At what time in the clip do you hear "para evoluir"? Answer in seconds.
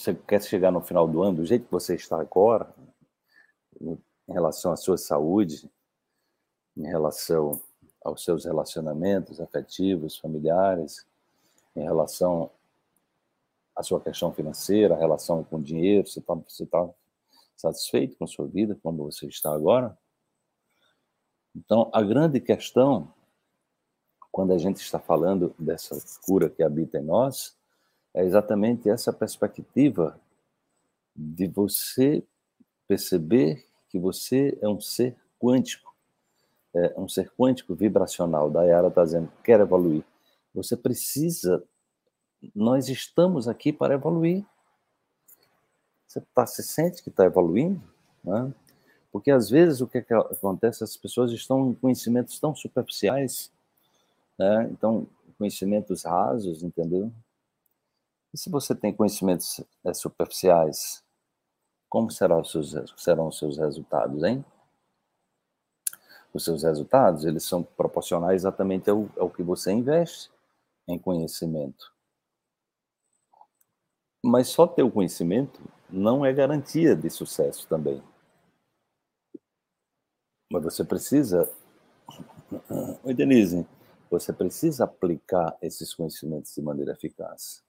43.72-44.44